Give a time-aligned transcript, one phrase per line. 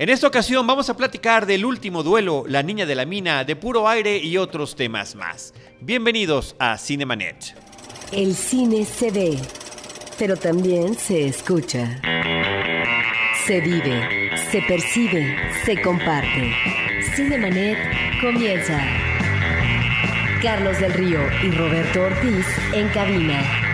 [0.00, 3.54] En esta ocasión vamos a platicar del último duelo, La Niña de la Mina, de
[3.54, 5.52] puro aire y otros temas más.
[5.78, 7.54] Bienvenidos a Cinemanet.
[8.10, 9.38] El cine se ve,
[10.18, 12.00] pero también se escucha.
[13.44, 15.36] Se vive, se percibe,
[15.66, 16.50] se comparte.
[17.14, 17.76] Cinemanet
[18.22, 18.82] comienza.
[20.42, 23.69] Carlos del Río y Roberto Ortiz en cabina.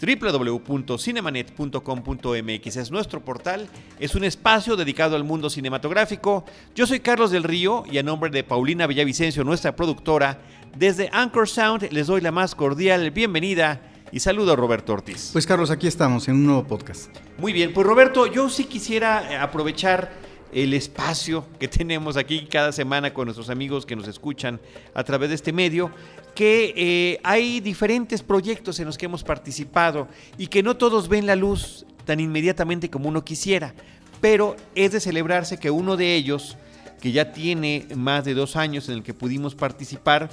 [0.00, 6.44] www.cinemanet.com.mx es nuestro portal, es un espacio dedicado al mundo cinematográfico.
[6.74, 10.38] Yo soy Carlos del Río y a nombre de Paulina Villavicencio, nuestra productora,
[10.76, 13.80] desde Anchor Sound les doy la más cordial bienvenida
[14.10, 15.30] y saludo a Roberto Ortiz.
[15.32, 17.14] Pues Carlos, aquí estamos en un nuevo podcast.
[17.38, 20.23] Muy bien, pues Roberto, yo sí quisiera aprovechar
[20.54, 24.60] el espacio que tenemos aquí cada semana con nuestros amigos que nos escuchan
[24.94, 25.90] a través de este medio,
[26.34, 30.08] que eh, hay diferentes proyectos en los que hemos participado
[30.38, 33.74] y que no todos ven la luz tan inmediatamente como uno quisiera,
[34.20, 36.56] pero es de celebrarse que uno de ellos,
[37.00, 40.30] que ya tiene más de dos años en el que pudimos participar,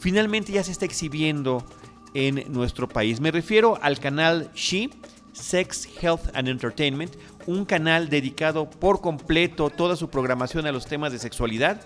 [0.00, 1.64] finalmente ya se está exhibiendo
[2.12, 3.20] en nuestro país.
[3.20, 4.90] Me refiero al canal She,
[5.32, 7.14] Sex, Health and Entertainment,
[7.46, 11.80] un canal dedicado por completo toda su programación a los temas de sexualidad.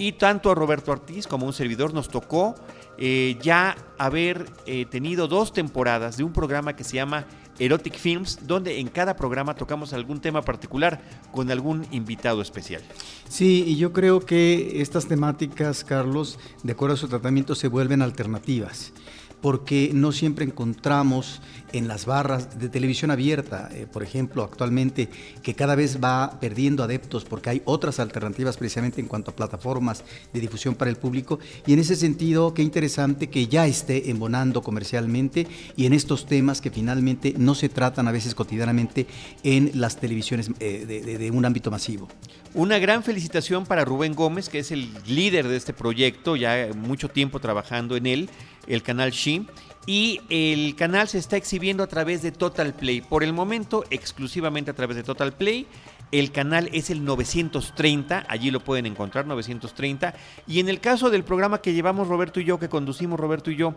[0.00, 2.54] Y tanto a Roberto Ortiz como a un servidor nos tocó
[2.98, 7.26] eh, ya haber eh, tenido dos temporadas de un programa que se llama
[7.58, 11.00] Erotic Films, donde en cada programa tocamos algún tema particular
[11.32, 12.82] con algún invitado especial.
[13.28, 18.02] Sí, y yo creo que estas temáticas, Carlos, de acuerdo a su tratamiento, se vuelven
[18.02, 18.92] alternativas
[19.40, 21.40] porque no siempre encontramos
[21.72, 25.08] en las barras de televisión abierta, eh, por ejemplo, actualmente,
[25.42, 30.02] que cada vez va perdiendo adeptos porque hay otras alternativas precisamente en cuanto a plataformas
[30.32, 31.38] de difusión para el público.
[31.66, 36.60] Y en ese sentido, qué interesante que ya esté embonando comercialmente y en estos temas
[36.60, 39.06] que finalmente no se tratan a veces cotidianamente
[39.42, 42.08] en las televisiones eh, de, de un ámbito masivo.
[42.54, 47.08] Una gran felicitación para Rubén Gómez, que es el líder de este proyecto, ya mucho
[47.08, 48.30] tiempo trabajando en él
[48.68, 49.42] el canal She.
[49.86, 53.00] Y el canal se está exhibiendo a través de Total Play.
[53.00, 55.66] Por el momento, exclusivamente a través de Total Play.
[56.12, 60.14] El canal es el 930, allí lo pueden encontrar, 930.
[60.46, 63.56] Y en el caso del programa que llevamos Roberto y yo, que conducimos Roberto y
[63.56, 63.74] yo,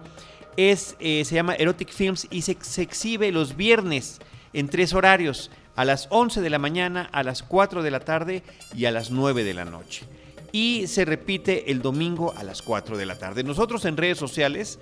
[0.57, 4.19] es, eh, se llama Erotic Films y se, se exhibe los viernes
[4.53, 8.43] en tres horarios, a las 11 de la mañana, a las 4 de la tarde
[8.75, 10.05] y a las 9 de la noche
[10.51, 13.43] y se repite el domingo a las 4 de la tarde.
[13.43, 14.79] Nosotros en redes sociales,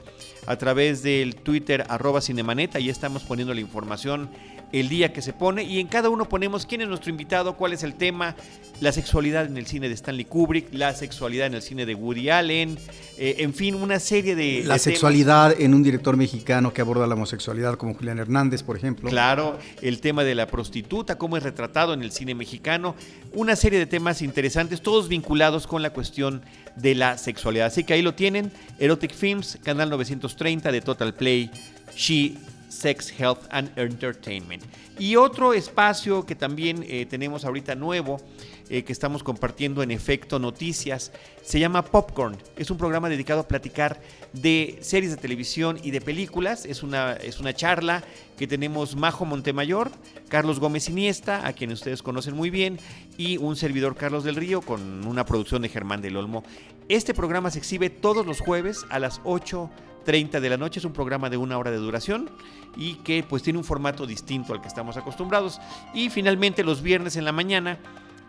[0.48, 4.30] a través del Twitter arroba Cinemanet, ahí estamos poniendo la información
[4.72, 7.74] el día que se pone y en cada uno ponemos quién es nuestro invitado, cuál
[7.74, 8.36] es el tema,
[8.82, 12.30] la sexualidad en el cine de Stanley Kubrick, la sexualidad en el cine de Woody
[12.30, 12.78] Allen,
[13.18, 14.64] eh, en fin, una serie de...
[14.66, 15.66] La de sexualidad temas.
[15.66, 19.10] en un director mexicano que aborda la homosexualidad como Julián Hernández, por ejemplo.
[19.10, 22.96] Claro, el tema de la prostituta, cómo es retratado en el cine mexicano,
[23.34, 26.42] una serie de temas interesantes, todos vinculados con la cuestión
[26.76, 27.68] de la sexualidad.
[27.68, 31.52] Así que ahí lo tienen, Erotic Films, canal 930 de Total Play,
[31.96, 32.38] She
[32.70, 34.64] Sex, Health and Entertainment.
[34.98, 38.22] Y otro espacio que también eh, tenemos ahorita nuevo,
[38.70, 42.38] eh, que estamos compartiendo en Efecto Noticias, se llama Popcorn.
[42.56, 44.00] Es un programa dedicado a platicar
[44.34, 46.66] de series de televisión y de películas.
[46.66, 48.04] Es una, es una charla
[48.38, 49.92] que tenemos Majo Montemayor,
[50.28, 52.80] Carlos Gómez Iniesta, a quien ustedes conocen muy bien,
[53.18, 56.44] y un servidor Carlos del Río con una producción de Germán del Olmo.
[56.90, 59.70] Este programa se exhibe todos los jueves a las 8
[60.10, 60.80] 30 de la noche.
[60.80, 62.32] Es un programa de una hora de duración
[62.76, 65.62] y que pues tiene un formato distinto al que estamos acostumbrados.
[65.94, 67.78] Y finalmente los viernes en la mañana.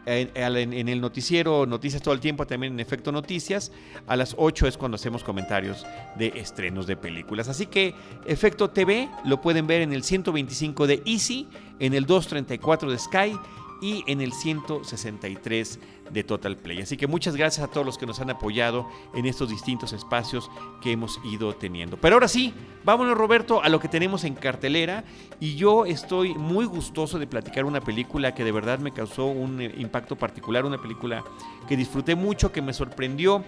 [0.04, 3.70] En, el noticiero Noticias todo el tiempo, también en Efecto Noticias,
[4.06, 5.86] a las 8 es cuando hacemos comentarios
[6.16, 7.48] de estrenos de películas.
[7.48, 7.94] Así que
[8.26, 11.48] Efecto TV lo pueden ver en el 125 de Easy,
[11.78, 13.38] en el 234 de Sky
[13.80, 16.82] y en el 163 de Total Play.
[16.82, 20.50] Así que muchas gracias a todos los que nos han apoyado en estos distintos espacios
[20.82, 21.96] que hemos ido teniendo.
[21.96, 22.52] Pero ahora sí,
[22.84, 25.04] vámonos Roberto a lo que tenemos en cartelera
[25.38, 29.62] y yo estoy muy gustoso de platicar una película que de verdad me causó un
[29.62, 31.24] impacto particular, una película
[31.68, 33.44] que disfruté mucho, que me sorprendió,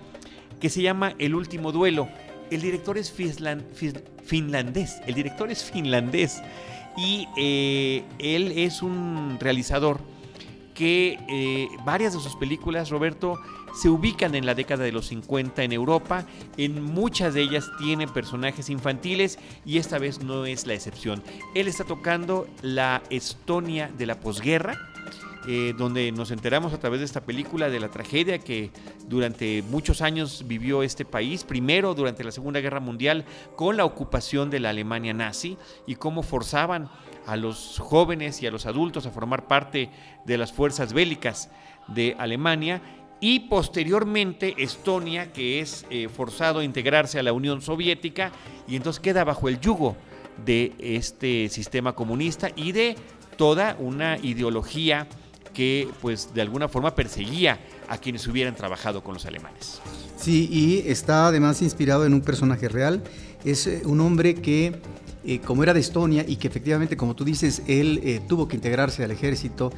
[0.61, 2.09] que se llama El último duelo.
[2.51, 3.65] El director es finland,
[4.25, 6.43] finlandés, el director es finlandés
[6.97, 10.12] y eh, él es un realizador
[10.75, 13.39] que eh, varias de sus películas, Roberto,
[13.75, 16.27] se ubican en la década de los 50 en Europa.
[16.57, 21.23] En muchas de ellas tiene personajes infantiles y esta vez no es la excepción.
[21.55, 24.92] Él está tocando la Estonia de la posguerra
[25.47, 28.71] eh, donde nos enteramos a través de esta película de la tragedia que
[29.09, 33.25] durante muchos años vivió este país, primero durante la Segunda Guerra Mundial
[33.57, 36.89] con la ocupación de la Alemania nazi y cómo forzaban
[37.27, 39.91] a los jóvenes y a los adultos a formar parte
[40.25, 41.51] de las fuerzas bélicas
[41.89, 42.81] de Alemania.
[43.21, 48.31] Y posteriormente Estonia, que es eh, forzado a integrarse a la Unión Soviética
[48.69, 49.97] y entonces queda bajo el yugo
[50.45, 52.97] de este sistema comunista y de
[53.37, 55.07] toda una ideología
[55.53, 59.81] que pues de alguna forma perseguía a quienes hubieran trabajado con los alemanes.
[60.17, 63.03] Sí, y está además inspirado en un personaje real.
[63.45, 64.81] Es eh, un hombre que,
[65.25, 68.57] eh, como era de Estonia y que efectivamente, como tú dices, él eh, tuvo que
[68.57, 69.73] integrarse al ejército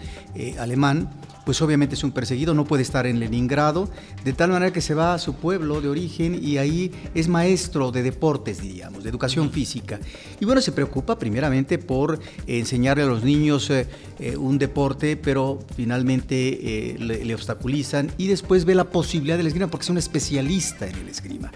[0.58, 1.11] alemán,
[1.44, 3.88] pues obviamente es un perseguido, no puede estar en Leningrado,
[4.25, 7.93] de tal manera que se va a su pueblo de origen y ahí es maestro
[7.93, 10.00] de deportes, diríamos, de educación física.
[10.41, 13.87] Y bueno, se preocupa primeramente por enseñarle a los niños eh,
[14.19, 19.69] eh, un deporte, pero finalmente eh, le, obstaculizan y después ve la posibilidad del esgrima
[19.69, 21.52] porque es un especialista en el esgrima.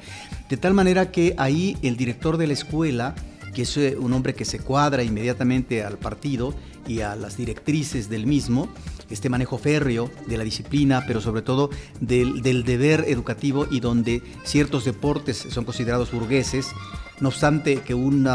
[0.49, 3.15] De tal manera que ahí el director de la escuela,
[3.59, 6.55] que es un hombre que se cuadra inmediatamente al partido
[6.87, 8.69] y a las directrices del mismo,
[9.11, 11.69] este manejo férreo de la disciplina, pero sobre todo
[12.01, 16.69] del, deber educativo y donde ciertos deportes son considerados burgueses.
[17.19, 18.29] No obstante que un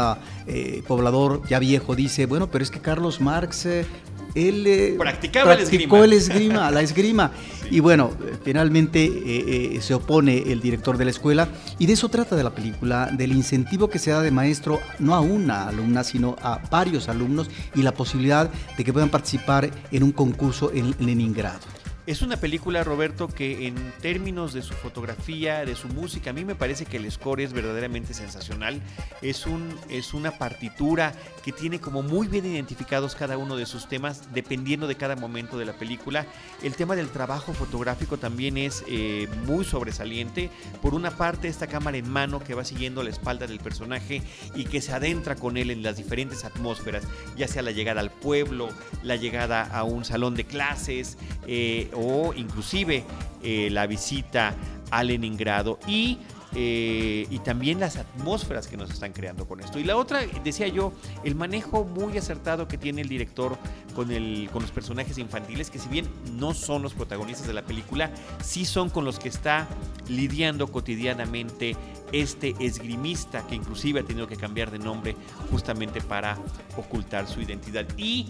[0.46, 3.86] eh, poblador ya viejo dice, bueno, pero es que Carlos Marx eh,
[4.34, 6.70] él eh, practicaba practicó el esgrima.
[6.70, 7.30] la esgrima.
[7.70, 8.10] Y bueno,
[8.44, 11.48] finalmente eh, eh, se opone el director de la escuela.
[11.78, 15.14] Y de eso trata de la película, del incentivo que se da de maestro no
[15.14, 20.02] a una alumna, sino a varios alumnos y la posibilidad de que puedan participar en
[20.02, 21.73] un concurso en Leningrado.
[22.06, 26.44] Es una película, Roberto, que en términos de su fotografía, de su música, a mí
[26.44, 28.82] me parece que el score es verdaderamente sensacional.
[29.22, 33.88] Es, un, es una partitura que tiene como muy bien identificados cada uno de sus
[33.88, 36.26] temas, dependiendo de cada momento de la película.
[36.62, 40.50] El tema del trabajo fotográfico también es eh, muy sobresaliente.
[40.82, 44.20] Por una parte, esta cámara en mano que va siguiendo la espalda del personaje
[44.54, 47.04] y que se adentra con él en las diferentes atmósferas,
[47.34, 48.68] ya sea la llegada al pueblo,
[49.02, 51.16] la llegada a un salón de clases.
[51.46, 53.04] Eh, o inclusive
[53.42, 54.54] eh, la visita
[54.90, 55.78] a Leningrado.
[55.86, 56.18] Y
[56.54, 59.78] eh, y también las atmósferas que nos están creando con esto.
[59.78, 60.92] Y la otra, decía yo,
[61.24, 63.58] el manejo muy acertado que tiene el director
[63.94, 67.62] con, el, con los personajes infantiles, que si bien no son los protagonistas de la
[67.62, 68.10] película,
[68.42, 69.66] sí son con los que está
[70.08, 71.76] lidiando cotidianamente
[72.12, 75.16] este esgrimista que inclusive ha tenido que cambiar de nombre
[75.50, 76.38] justamente para
[76.76, 77.86] ocultar su identidad.
[77.96, 78.28] Y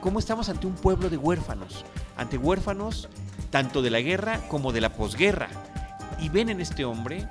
[0.00, 1.84] cómo estamos ante un pueblo de huérfanos,
[2.16, 3.08] ante huérfanos
[3.50, 5.48] tanto de la guerra como de la posguerra.
[6.20, 7.28] Y ven en este hombre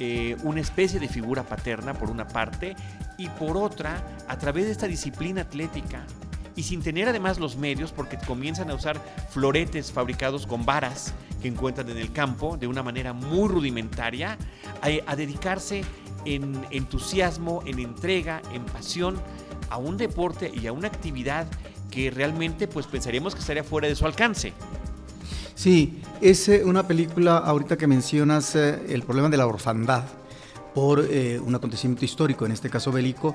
[0.00, 2.76] eh, una especie de figura paterna por una parte
[3.16, 6.06] y por otra a través de esta disciplina atlética
[6.54, 9.00] y sin tener además los medios porque comienzan a usar
[9.30, 14.36] floretes fabricados con varas que encuentran en el campo de una manera muy rudimentaria
[14.82, 15.84] a, a dedicarse
[16.24, 19.16] en entusiasmo, en entrega, en pasión
[19.70, 21.46] a un deporte y a una actividad
[21.90, 24.52] que realmente pues pensaríamos que estaría fuera de su alcance.
[25.58, 30.04] Sí, es eh, una película, ahorita que mencionas eh, el problema de la orfandad
[30.72, 33.34] por eh, un acontecimiento histórico, en este caso bélico,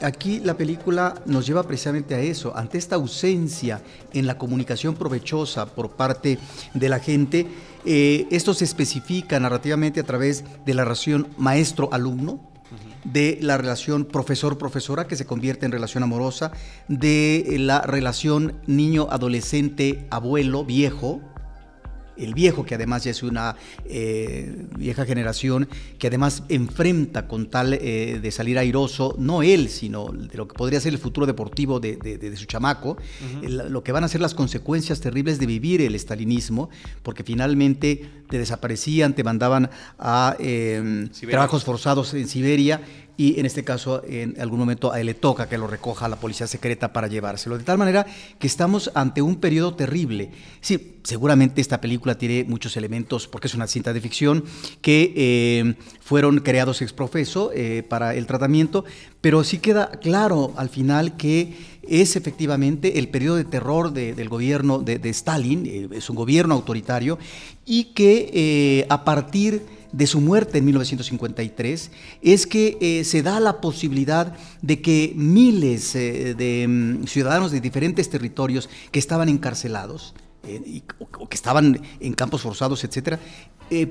[0.00, 3.82] aquí la película nos lleva precisamente a eso, ante esta ausencia
[4.14, 6.38] en la comunicación provechosa por parte
[6.72, 7.46] de la gente,
[7.84, 12.40] esto se especifica narrativamente a través de la relación maestro-alumno,
[13.04, 16.50] de la relación profesor-profesora que se convierte en relación amorosa,
[16.88, 21.20] de la relación niño-adolescente-abuelo-viejo,
[22.18, 27.74] el viejo, que además ya es una eh, vieja generación, que además enfrenta con tal
[27.74, 31.80] eh, de salir airoso, no él, sino de lo que podría ser el futuro deportivo
[31.80, 32.96] de, su chamaco,
[33.42, 36.70] lo que van a ser las consecuencias terribles de vivir el estalinismo,
[37.02, 42.80] porque finalmente te desaparecían, te mandaban a eh, trabajos forzados en Siberia
[43.18, 46.08] y en este caso en algún momento a él le toca que lo recoja a
[46.08, 47.58] la policía secreta para llevárselo.
[47.58, 48.06] De tal manera
[48.38, 50.30] que estamos ante un periodo terrible.
[50.60, 54.44] Sí, seguramente esta película tiene muchos elementos, porque es una cinta de ficción,
[54.80, 58.84] que eh, fueron creados ex profeso eh, para el tratamiento,
[59.20, 64.78] pero sí queda claro al final que es efectivamente el periodo de terror del gobierno
[64.78, 67.18] de, Stalin, eh, es un gobierno autoritario,
[67.66, 71.90] y que a partir de su muerte en 1953
[72.22, 77.60] es que eh, se da la posibilidad de que miles eh, de mm, ciudadanos de
[77.60, 80.14] diferentes territorios que estaban encarcelados
[80.44, 83.18] eh, o, que estaban en campos forzados, etcétera,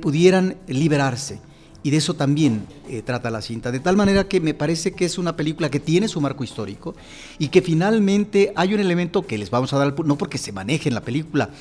[0.02, 1.40] pudieran liberarse
[1.84, 2.66] Y de eso también
[3.06, 3.72] trata la cinta.
[3.72, 6.96] De tal manera que me parece que es una película que tiene su marco histórico
[7.38, 10.90] y que finalmente hay un elemento que les vamos a dar, no porque se maneje
[10.90, 11.52] en la película,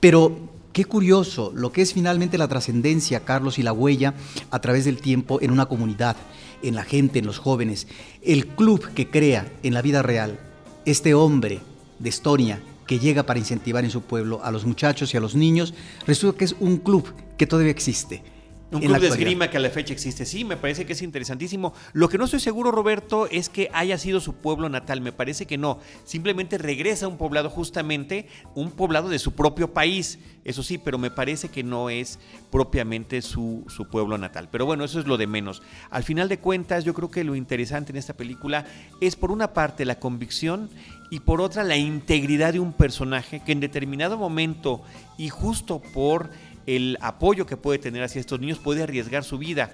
[0.00, 4.14] pero qué curioso lo que es finalmente la trascendencia, Carlos, y la huella
[4.50, 6.16] a través del tiempo en una comunidad,
[6.62, 7.86] en la gente, en los jóvenes.
[8.22, 10.38] El club que crea en la vida real
[10.84, 11.60] este hombre
[11.98, 15.34] de Estonia que llega para incentivar en su pueblo a los muchachos y a los
[15.34, 15.72] niños,
[16.06, 18.22] resulta que es un club que todavía existe
[18.72, 20.24] un club de esgrima que a la fecha existe.
[20.24, 21.74] Sí, me parece que es interesantísimo.
[21.92, 25.00] Lo que no estoy seguro, Roberto, es que haya sido su pueblo natal.
[25.00, 25.78] Me parece que no.
[26.04, 30.18] Simplemente regresa a un poblado, justamente un poblado de su propio país.
[30.44, 32.18] Eso sí, pero me parece que no es
[32.50, 34.48] propiamente su, su pueblo natal.
[34.50, 35.62] Pero bueno, eso es lo de menos.
[35.90, 38.64] Al final de cuentas, yo creo que lo interesante en esta película
[39.00, 40.70] es, por una parte, la convicción
[41.12, 44.82] y por otra, la integridad de un personaje que en determinado momento
[45.18, 46.30] y justo por
[46.66, 49.72] el apoyo que puede tener hacia estos niños puede arriesgar su vida.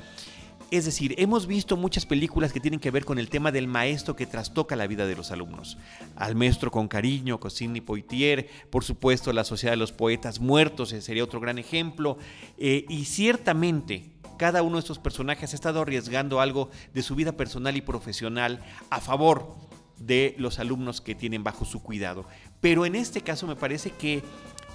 [0.71, 4.15] Es decir, hemos visto muchas películas que tienen que ver con el tema del maestro
[4.15, 5.79] que trastoca la vida de los alumnos.
[6.15, 10.91] Al maestro con cariño, con Sidney Poitier, por supuesto la Sociedad de los Poetas Muertos
[10.91, 12.19] sería otro gran ejemplo.
[12.59, 17.33] Eh, y ciertamente cada uno de estos personajes ha estado arriesgando algo de su vida
[17.33, 19.57] personal y profesional a favor
[19.99, 22.27] de los alumnos que tienen bajo su cuidado.
[22.61, 24.23] Pero en este caso me parece que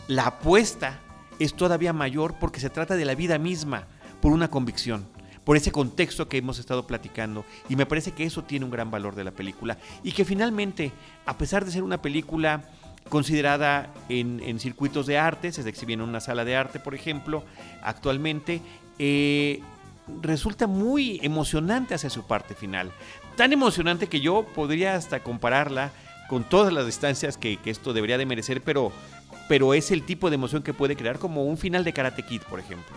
[0.08, 1.00] la apuesta
[1.40, 3.88] es todavía mayor porque se trata de la vida misma,
[4.22, 5.06] por una convicción,
[5.44, 7.44] por ese contexto que hemos estado platicando.
[7.68, 9.78] Y me parece que eso tiene un gran valor de la película.
[10.02, 10.92] Y que finalmente,
[11.26, 12.64] a pesar de ser una película
[13.10, 17.44] considerada en, circuitos de arte, se exhibe en una sala de arte, por ejemplo,
[17.82, 18.62] actualmente,
[18.98, 19.60] eh,
[20.22, 22.92] resulta muy emocionante hacia su parte final.
[23.36, 25.92] Tan emocionante que yo podría hasta compararla
[26.30, 28.92] con todas las distancias que, que esto debería de merecer, pero
[29.48, 32.42] pero es el tipo de emoción que puede crear como un final de Karate Kid,
[32.50, 32.96] por ejemplo.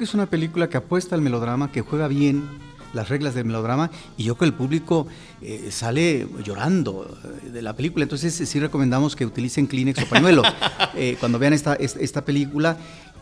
[0.00, 2.44] Es una película que apuesta al melodrama, que juega bien
[2.92, 5.06] las reglas del melodrama y yo creo que el público
[5.42, 8.04] eh, sale llorando eh, de la película.
[8.04, 10.42] Entonces sí recomendamos que utilicen Kleenex o pañuelo
[10.94, 12.76] eh, cuando vean esta, esta, película.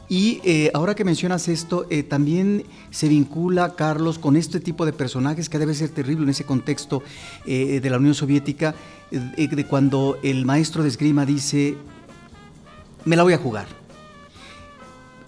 [0.08, 0.40] Y
[0.72, 2.62] ahora que mencionas esto, también
[2.92, 7.02] se vincula, Carlos, con este tipo de personajes que debe ser terrible en ese contexto
[7.44, 8.76] de la Unión Soviética,
[9.10, 11.76] de cuando el maestro de esgrima dice,
[13.06, 13.66] me la voy a jugar.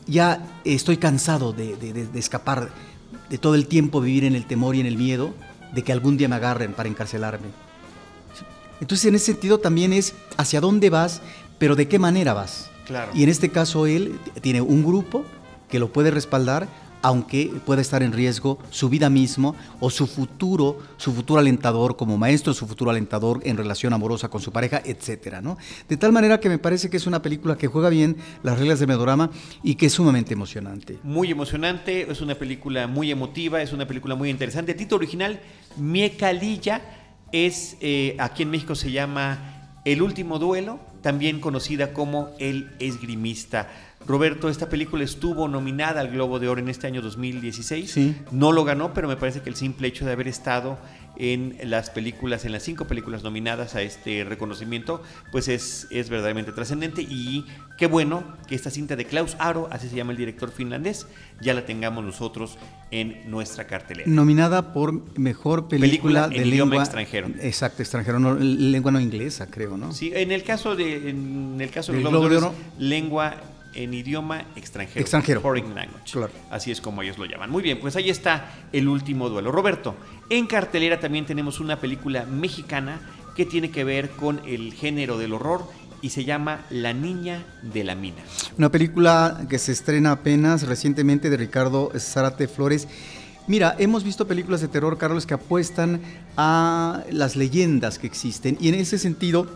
[0.06, 2.70] Ya estoy cansado de, escapar,
[3.30, 5.32] de todo el tiempo vivir en el temor y en el miedo
[5.72, 7.48] de que algún día me agarren para encarcelarme.
[8.80, 11.22] Entonces, en ese sentido también es hacia dónde vas,
[11.58, 12.70] pero de qué manera vas.
[12.86, 13.12] Claro.
[13.14, 15.24] Y en este caso él tiene un grupo
[15.68, 16.68] que lo puede respaldar,
[17.02, 22.18] aunque pueda estar en riesgo su vida mismo o su futuro, su futuro alentador como
[22.18, 25.58] maestro, su futuro alentador en relación amorosa con su pareja, etcétera, ¿no?
[25.88, 28.80] De tal manera que me parece que es una película que juega bien las reglas
[28.80, 29.30] de melodrama
[29.62, 30.98] y que es sumamente emocionante.
[31.02, 34.72] Muy emocionante, es una película muy emotiva, es una película muy interesante.
[34.72, 35.40] El título original,
[35.76, 36.82] Miecalilla,
[37.32, 43.68] es eh, aquí en México se llama El último duelo, también conocida como El esgrimista.
[44.06, 47.90] Roberto, esta película estuvo nominada al Globo de Oro en este año 2016.
[47.90, 48.16] Sí.
[48.30, 50.78] No lo ganó, pero me parece que el simple hecho de haber estado
[51.18, 55.02] en las películas, en las cinco películas nominadas a este reconocimiento,
[55.32, 57.02] pues es, es verdaderamente trascendente.
[57.02, 57.44] Y
[57.76, 61.06] qué bueno que esta cinta de Klaus Aro, así se llama el director finlandés,
[61.40, 62.56] ya la tengamos nosotros
[62.90, 64.08] en nuestra cartelera.
[64.08, 67.28] Nominada por mejor película, de idioma extranjero.
[67.40, 69.92] Exacto, extranjero, no, lengua no inglesa, creo, ¿no?
[69.92, 73.34] Sí, en el caso de, en el caso del Globo de Oro, lengua
[73.78, 75.00] en idioma extranjero.
[75.00, 75.40] Extranjero.
[75.40, 76.12] Foreign language.
[76.12, 76.32] Claro.
[76.50, 77.48] Así es como ellos lo llaman.
[77.48, 79.52] Muy bien, pues ahí está el último duelo.
[79.52, 79.94] Roberto,
[80.30, 83.00] en cartelera también tenemos una película mexicana
[83.36, 85.64] que tiene que ver con el género del horror
[86.02, 88.22] y se llama La Niña de la Mina.
[88.56, 92.88] Una película que se estrena apenas recientemente de Ricardo Zárate Flores.
[93.46, 96.00] Mira, hemos visto películas de terror, Carlos, que apuestan
[96.36, 99.48] a las leyendas que existen y en ese sentido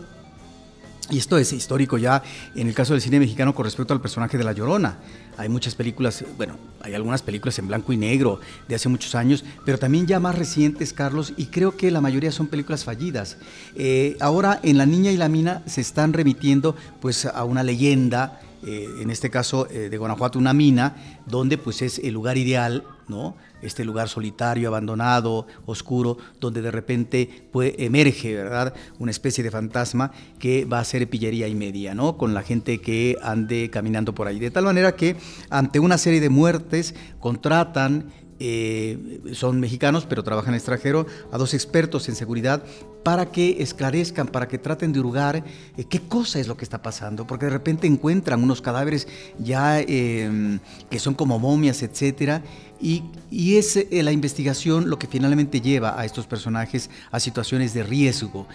[1.09, 2.23] y esto es histórico ya
[2.55, 4.99] en el caso del cine mexicano con respecto al personaje de La Llorona.
[5.37, 9.43] Hay muchas películas, bueno, hay algunas películas en blanco y negro de hace muchos años,
[9.65, 13.37] pero también ya más recientes, Carlos, y creo que la mayoría son películas fallidas.
[13.75, 18.39] Eh, ahora en La Niña y la Mina se están remitiendo pues a una leyenda,
[18.65, 22.83] eh, en este caso eh, de Guanajuato, una mina, donde pues es el lugar ideal,
[23.07, 23.35] ¿no?
[23.63, 28.73] este lugar solitario, abandonado, oscuro, donde de repente emerge, ¿verdad?
[28.99, 32.17] Una especie de fantasma que va a ser pillería y media, ¿no?
[32.17, 34.39] Con la gente que ande caminando por ahí.
[34.39, 35.15] De tal manera que
[35.49, 42.09] ante una serie de muertes contratan eh, son mexicanos pero trabajan extranjero, a dos expertos
[42.09, 42.63] en seguridad
[43.03, 45.43] para que esclarezcan, para que traten de hurgar
[45.77, 49.07] eh, qué cosa es lo que está pasando, porque de repente encuentran unos cadáveres
[49.39, 50.59] ya em,
[50.89, 52.41] que son como momias, etcétera,
[52.81, 57.83] y, es eh, la investigación lo que finalmente lleva a estos personajes a situaciones de
[57.83, 58.47] riesgo.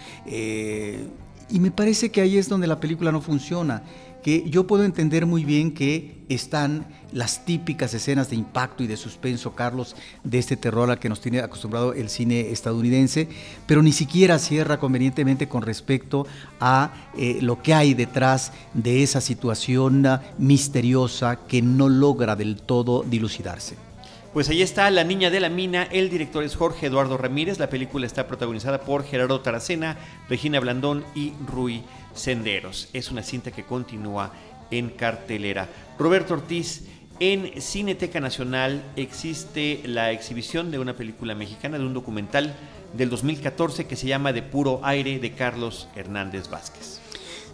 [1.51, 3.81] y me parece que ahí es donde la película no funciona
[4.23, 8.97] que yo puedo entender muy bien que están las típicas escenas de impacto y de
[8.97, 13.27] suspenso, Carlos, de este terror al que nos tiene acostumbrado el cine estadounidense,
[13.65, 16.27] pero ni siquiera cierra convenientemente con respecto
[16.59, 20.05] a eh, lo que hay detrás de esa situación
[20.37, 23.88] misteriosa que no logra del todo dilucidarse.
[24.33, 27.71] Pues ahí está La Niña de la Mina, el director es Jorge Eduardo Ramírez, la
[27.71, 29.97] película está protagonizada por Gerardo Taracena,
[30.29, 31.81] Regina Blandón y Rui
[32.13, 32.89] Senderos.
[32.93, 34.31] Es una cinta que continúa
[34.69, 35.67] en cartelera.
[35.97, 36.83] Roberto Ortiz,
[37.19, 42.55] en Cineteca Nacional existe la exhibición de una película mexicana, de un documental
[42.93, 46.98] del 2014 que se llama De puro aire de Carlos Hernández Vázquez.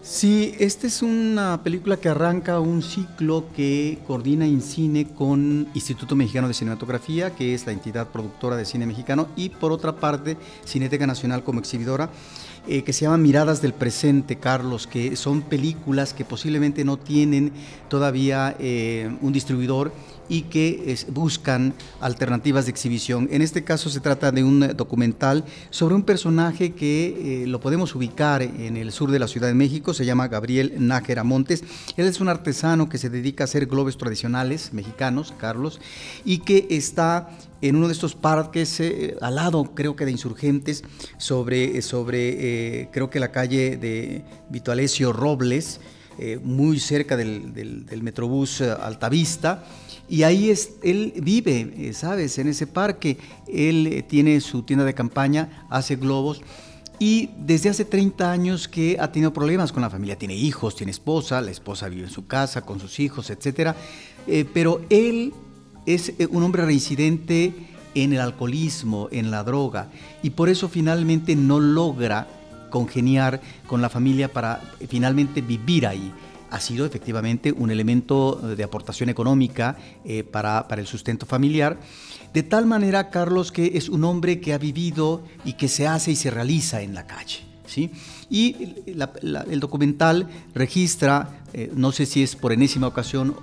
[0.07, 6.47] Sí, esta es una película que arranca un ciclo que coordina cine con Instituto Mexicano
[6.47, 11.07] de Cinematografía, que es la entidad productora de cine mexicano, y por otra parte Cineteca
[11.07, 12.11] Nacional como exhibidora.
[12.67, 17.51] Eh, que se llama Miradas del Presente, Carlos, que son películas que posiblemente no tienen
[17.89, 19.91] todavía eh, un distribuidor
[20.29, 23.27] y que buscan alternativas de exhibición.
[23.31, 27.95] En este caso se trata de un documental sobre un personaje que eh, lo podemos
[27.95, 31.63] ubicar en el sur de la Ciudad de México, se llama Gabriel Nájera Montes.
[31.97, 35.79] Él es un artesano que se dedica a hacer globes tradicionales mexicanos, Carlos,
[36.23, 37.29] y que está
[37.61, 40.83] en uno de estos parques eh, al lado, creo que de insurgentes,
[41.17, 45.79] sobre, sobre eh, creo que la calle de Vito Alessio Robles,
[46.43, 49.65] muy cerca del, del, del Metrobús Altavista
[50.07, 52.37] y ahí es, él vive, eh, ¿sabes?
[52.37, 53.17] En ese parque.
[53.47, 56.41] Él eh, tiene su tienda de campaña, hace globos.
[56.99, 60.17] Y desde hace 30 años que ha tenido problemas con la familia.
[60.17, 63.75] Tiene hijos, tiene esposa, la esposa vive en su casa con sus hijos, etc.
[64.27, 65.33] Eh, pero él
[65.85, 67.53] es un hombre reincidente
[67.95, 69.89] en el alcoholismo, en la droga.
[70.21, 72.27] Y por eso finalmente no logra
[72.69, 76.13] congeniar con la familia para finalmente vivir ahí
[76.55, 81.77] ha sido efectivamente un elemento de aportación económica eh, para, el sustento familiar.
[82.33, 86.11] De tal manera, Carlos, que es un hombre que ha vivido y que se hace
[86.11, 87.39] y se realiza en la calle.
[87.65, 87.91] ¿sí?
[88.29, 93.35] Y el documental registra, eh, no sé si es por enésima ocasión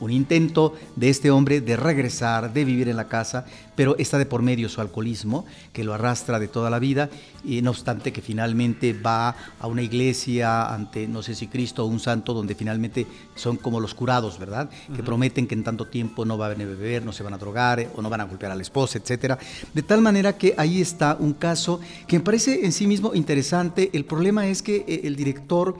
[0.00, 4.26] un intento de este hombre de regresar, de vivir en la casa, pero está de
[4.26, 7.10] por medio su alcoholismo, que lo arrastra de toda la vida,
[7.44, 11.86] y no obstante que finalmente va a una iglesia ante, no sé si Cristo o
[11.86, 14.70] un santo, donde finalmente son como los curados, ¿verdad?
[14.94, 17.80] Que prometen que en tanto tiempo no van a beber, no se van a drogar
[17.80, 19.38] eh, o no van a golpear a la esposa, etcétera.
[19.72, 23.90] De tal manera que ahí está un caso que me parece en sí mismo interesante.
[23.92, 25.76] El problema es que eh, el director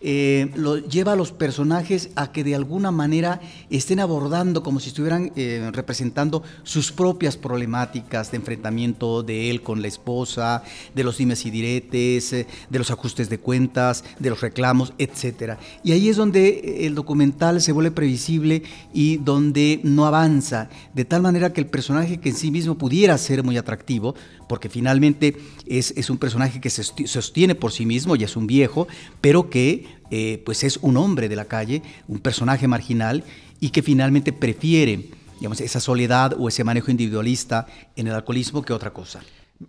[0.00, 4.88] eh, lo lleva a los personajes a que de alguna manera estén abordando como si
[4.88, 10.62] estuvieran eh, representando sus propias problemáticas de enfrentamiento de él con la esposa,
[10.94, 15.54] de los dimes y diretes, eh, de los ajustes de cuentas, de los reclamos, etc.
[15.82, 21.22] Y ahí es donde el documental se vuelve previsible y donde no avanza, de tal
[21.22, 24.14] manera que el personaje que en sí mismo pudiera ser muy atractivo,
[24.48, 28.46] porque finalmente es, es un personaje que se sostiene por sí mismo, ya es un
[28.46, 28.86] viejo,
[29.20, 33.24] pero que eh, pues es un hombre de la calle, un personaje marginal
[33.60, 38.72] y que finalmente prefiere digamos, esa soledad o ese manejo individualista en el alcoholismo que
[38.72, 39.20] otra cosa.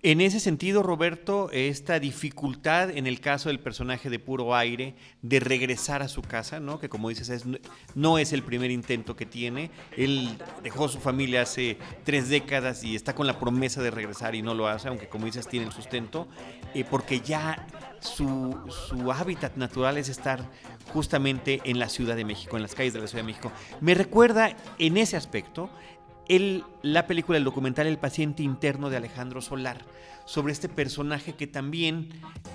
[0.01, 5.39] En ese sentido, Roberto, esta dificultad en el caso del personaje de puro aire de
[5.39, 6.77] regresar a su casa, ¿no?
[6.77, 7.45] que como dices,
[7.95, 9.71] no es el primer intento que tiene.
[9.95, 14.41] Él dejó su familia hace tres décadas y está con la promesa de regresar y
[14.41, 16.27] no lo hace, aunque como dices, tiene el sustento,
[16.73, 17.65] eh, porque ya
[18.01, 18.57] su,
[18.89, 20.49] su hábitat natural es estar
[20.91, 23.53] justamente en la Ciudad de México, en las calles de la Ciudad de México.
[23.79, 25.69] Me recuerda en ese aspecto
[26.81, 29.85] la película, el documental El paciente interno de Alejandro Solar,
[30.25, 32.09] sobre este personaje que también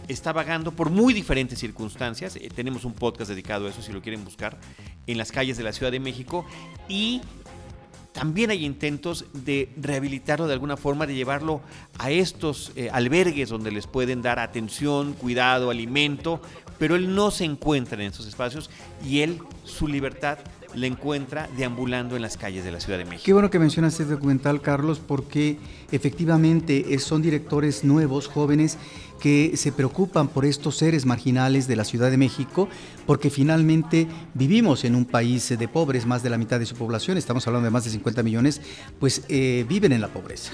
[0.09, 2.37] está vagando por muy diferentes circunstancias.
[2.37, 4.59] Eh, tenemos un podcast dedicado a eso, si lo quieren buscar,
[5.07, 6.45] en las calles de la Ciudad de México.
[6.87, 7.23] Y
[8.13, 11.63] también hay intentos de rehabilitarlo de alguna forma, de llevarlo
[11.99, 16.43] a estos eh, albergues donde les pueden dar atención, cuidado, alimento,
[16.79, 18.69] pero él no se encuentra en esos espacios
[19.07, 20.39] y él, su libertad
[20.75, 23.25] la encuentra deambulando en las calles de la Ciudad de México.
[23.25, 25.59] Qué bueno que mencionas este documental, Carlos, porque
[25.91, 28.79] efectivamente son directores nuevos, jóvenes,
[29.21, 32.69] que se preocupan por estos seres marginales de la Ciudad de México,
[33.07, 37.17] porque finalmente vivimos en un país de pobres, más de la mitad de su población,
[37.17, 38.61] estamos hablando de más de 50 millones,
[38.99, 40.53] pues eh, viven en la pobreza.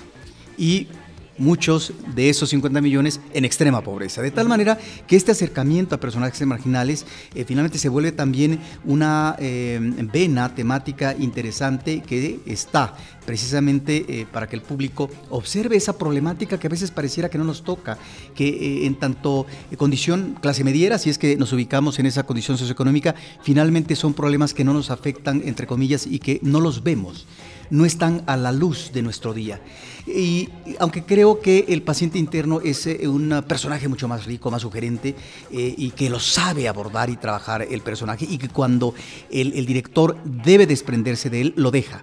[0.58, 0.88] Y
[1.38, 4.22] muchos de esos 50 millones en extrema pobreza.
[4.22, 9.36] De tal manera que este acercamiento a personajes marginales eh, finalmente se vuelve también una
[9.38, 9.78] eh,
[10.12, 16.66] vena temática interesante que está precisamente eh, para que el público observe esa problemática que
[16.66, 17.98] a veces pareciera que no nos toca,
[18.34, 19.46] que en tanto
[19.76, 24.54] condición clase mediera, si es que nos ubicamos en esa condición socioeconómica, finalmente son problemas
[24.54, 27.26] que no nos afectan, entre comillas, y que no los vemos
[27.70, 29.60] no están a la luz de nuestro día.
[30.06, 34.62] Y aunque creo que el paciente interno es eh, un personaje mucho más rico, más
[34.62, 35.14] sugerente,
[35.50, 38.94] eh, y que lo sabe abordar y trabajar el personaje, y que cuando
[39.30, 42.02] el, el director debe desprenderse de él, lo deja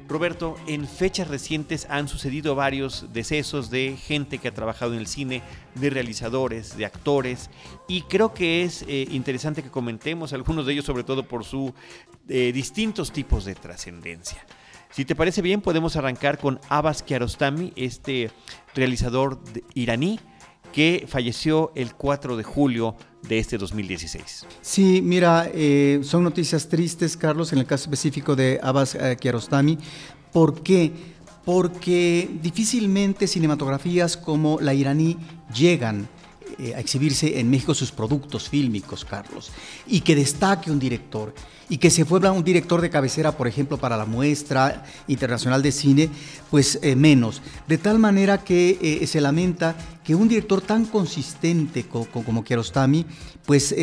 [0.10, 5.06] Roberto, en fechas recientes han sucedido varios decesos de gente que ha trabajado en el
[5.06, 5.44] cine,
[5.76, 7.52] de realizadores, de actores,
[7.88, 11.74] y creo que es eh, interesante que comentemos algunos de ellos, sobre todo por sus
[12.28, 14.44] eh, distintos tipos de trascendencia.
[14.90, 18.32] Si te parece bien, podemos arrancar con Abbas Kiarostami, este
[18.74, 19.40] realizador
[19.76, 20.20] iraní
[20.72, 22.96] que falleció el 4 de julio
[23.28, 24.46] de este 2016.
[24.62, 29.78] Sí, mira, eh, son noticias tristes, Carlos, en el caso específico de Abbas eh, Kiarostami.
[30.32, 30.92] ¿Por qué?
[31.46, 35.18] Porque difícilmente cinematografías como la iraní
[35.54, 36.08] llegan
[36.58, 39.52] eh, a exhibirse en México sus productos fílmicos, Carlos,
[39.88, 41.34] y que destaque un director
[41.70, 45.72] y que se fuera un director de cabecera, por ejemplo, para la muestra internacional de
[45.72, 46.10] cine,
[46.50, 47.42] pues eh, menos.
[47.68, 53.06] De tal manera que eh, se lamenta que un director tan consistente como Kiarostami,
[53.46, 53.76] pues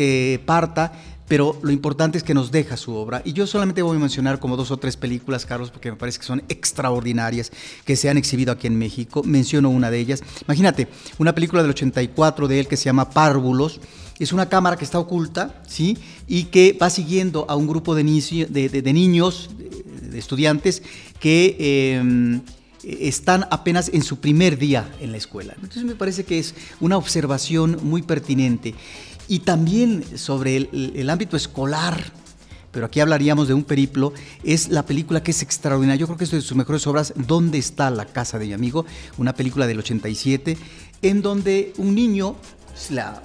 [0.45, 0.91] parta
[1.27, 3.21] pero lo importante es que nos deja su obra.
[3.25, 6.19] Y yo solamente voy a mencionar como dos o tres películas, Carlos, porque me parece
[6.19, 7.51] que son extraordinarias,
[7.85, 9.23] que se han exhibido aquí en México.
[9.23, 10.23] Menciono una de ellas.
[10.45, 10.87] Imagínate,
[11.17, 13.81] una película del 84 de él que se llama Párvulos
[14.19, 15.97] es una cámara que está oculta, ¿sí?
[16.27, 20.81] Y que va siguiendo a un grupo de, niños, de, estudiantes,
[21.19, 21.55] que
[21.97, 22.41] em,
[22.83, 25.53] están apenas en su primer día en la escuela.
[25.55, 28.73] Entonces me parece que es una observación muy pertinente.
[29.27, 32.11] Y también sobre el, ámbito escolar,
[32.71, 34.13] pero aquí hablaríamos de un periplo,
[34.43, 35.99] es la película que es extraordinaria.
[35.99, 38.85] Yo creo que es de sus mejores obras, ¿Dónde está la casa de mi amigo?
[39.17, 40.57] Una película del 87,
[41.01, 42.35] en donde un niño
[42.91, 43.21] la,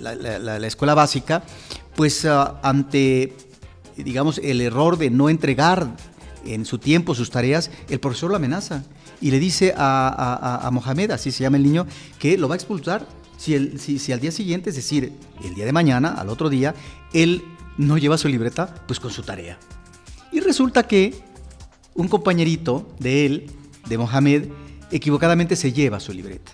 [0.00, 1.42] la, escuela básica,
[1.94, 3.34] pues ah, ante,
[3.96, 5.96] digamos, el error de no entregar
[6.44, 8.82] en su tiempo sus tareas, el profesor lo amenaza
[9.20, 11.86] y le dice a, Mohamed, así se llama el niño,
[12.18, 15.54] que lo va a expulsar si, el, si, si, al día siguiente, es decir, el
[15.54, 16.74] día de mañana, al otro día,
[17.12, 17.42] él
[17.76, 19.58] no lleva su libreta, pues con su tarea.
[20.32, 21.14] Y resulta que
[21.94, 23.50] un compañerito de él,
[23.88, 24.48] de Mohamed,
[24.90, 26.52] equivocadamente se lleva su libreta.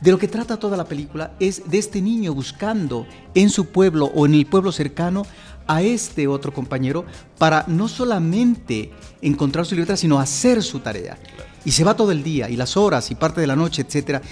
[0.00, 4.06] De lo que trata toda la película es de este niño buscando en su pueblo
[4.14, 5.26] o en el pueblo cercano
[5.66, 7.04] a este otro compañero
[7.36, 11.18] para no solamente encontrar su libertad, sino hacer su tarea.
[11.64, 14.22] Y se va todo el día, y las horas, y parte de la noche, etc.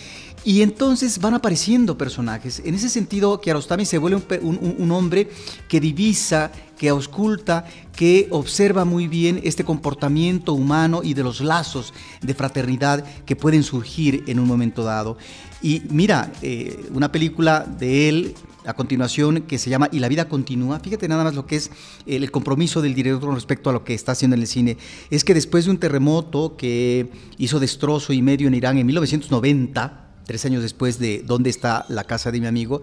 [0.48, 2.62] Y entonces van apareciendo personajes.
[2.64, 5.28] En ese sentido, Kiarostami se vuelve un, hombre
[5.68, 11.92] que divisa, que ausculta, que observa muy bien este comportamiento humano y de los lazos
[12.22, 15.18] de fraternidad que pueden surgir en un momento dado.
[15.60, 18.34] Y mira, eh, una película de él
[18.64, 20.80] a continuación que se llama Y la vida continúa.
[20.80, 21.70] Fíjate nada más lo que es
[22.06, 24.78] el compromiso del director con respecto a lo que está haciendo en el cine.
[25.10, 30.07] Es que después de un terremoto que hizo destrozo y medio en Irán en 1990,
[30.28, 32.82] tres años después de ¿Dónde está la casa de mi amigo?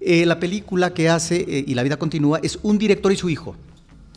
[0.00, 3.28] Eh, la película que hace eh, Y la vida continúa es un director y su
[3.28, 3.56] hijo.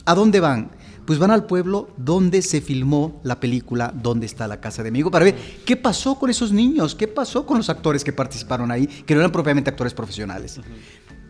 [0.06, 0.72] ¿A dónde van?
[1.10, 5.00] pues van al pueblo donde se filmó la película Dónde está la casa de mi
[5.00, 8.70] amigo para ver qué pasó con esos niños, qué pasó con los actores que participaron
[8.70, 10.60] ahí, que no eran propiamente actores profesionales.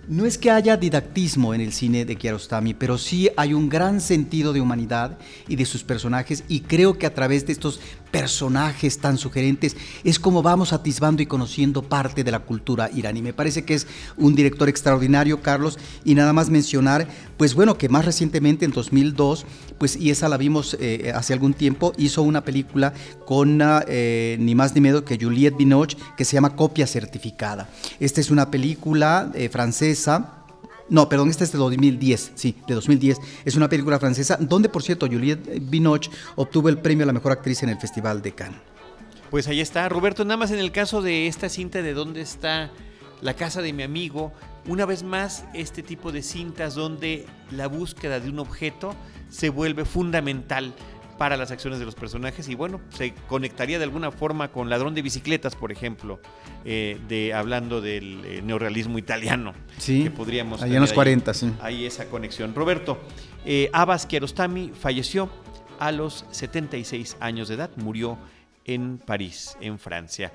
[0.10, 4.02] No es que haya didactismo en el cine de Kiarostami, pero sí hay un gran
[4.02, 7.80] sentido de humanidad y de sus personajes y creo que a través de estos
[8.12, 13.22] personajes tan sugerentes es como vamos atisbando y conociendo parte de la cultura iraní.
[13.22, 17.90] Me parece que es un director extraordinario, Carlos, y nada más mencionar, pues bueno, que
[17.90, 19.46] más recientemente en 2002,
[19.78, 22.94] pues y esa la vimos eh, hace algún tiempo, hizo una película
[23.26, 27.70] con eh, ni más ni menos que Juliette Binoche que se llama Copia Certificada.
[28.00, 30.39] Esta es una película eh, francesa
[30.90, 33.20] No, perdón, esta es de 2010, sí, de 2010.
[33.46, 37.32] Es una película francesa donde, por cierto, Juliette Binoche obtuvo el premio a la mejor
[37.32, 38.60] actriz en el Festival de Cannes.
[39.30, 42.72] Pues ahí está, Roberto, nada más en el caso de esta cinta de dónde está
[43.22, 44.32] la casa de mi amigo,
[44.68, 48.96] una vez más este tipo de cintas donde la búsqueda de un objeto
[49.30, 50.74] se vuelve fundamental
[51.20, 54.96] para las acciones de los personajes y bueno, se conectaría de alguna forma con Ladrón
[54.96, 56.22] de Bicicletas, por ejemplo,
[56.64, 59.54] eh, de, hablando del eh, neorrealismo italiano.
[59.78, 61.52] Sí, que podríamos allá en los 40, sí.
[61.62, 62.56] Ahí esa conexión.
[62.56, 62.98] Roberto,
[63.46, 65.30] eh, Abbas Kiarostami falleció
[65.78, 68.18] a los 76 años de edad, murió
[68.64, 70.32] en París, en Francia.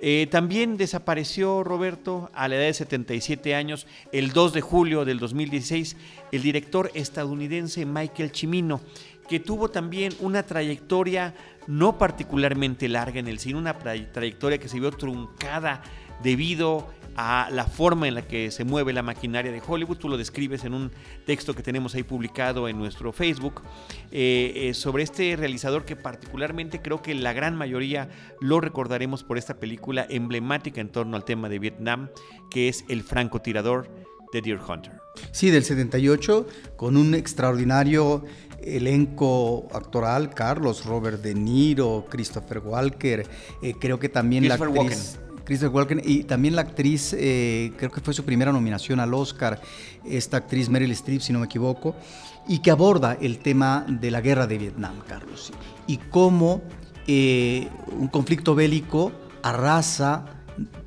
[0.00, 5.18] Eh, también desapareció Roberto a la edad de 77 años, el 2 de julio del
[5.18, 5.96] 2016,
[6.32, 8.82] el director estadounidense Michael Cimino
[9.28, 11.34] que tuvo también una trayectoria
[11.66, 15.82] no particularmente larga en el cine, una trayectoria que se vio truncada
[16.22, 19.98] debido a la forma en la que se mueve la maquinaria de Hollywood.
[19.98, 20.90] Tú lo describes en un
[21.26, 23.62] texto que tenemos ahí publicado en nuestro Facebook
[24.10, 28.08] eh, eh, sobre este realizador que particularmente creo que la gran mayoría
[28.40, 32.08] lo recordaremos por esta película emblemática en torno al tema de Vietnam,
[32.50, 33.88] que es El francotirador
[34.34, 34.92] de Deer Hunter.
[35.30, 38.24] Sí, del 78, con un extraordinario
[38.60, 43.26] elenco actoral, Carlos, Robert De Niro, Christopher Walker,
[43.62, 45.18] eh, creo que también la actriz...
[45.44, 49.60] Christopher Walken y también la actriz, eh, creo que fue su primera nominación al Oscar,
[50.06, 51.94] esta actriz Meryl Streep, si no me equivoco,
[52.48, 55.52] y que aborda el tema de la guerra de Vietnam, Carlos,
[55.86, 56.62] y cómo
[57.06, 60.24] eh, un conflicto bélico arrasa,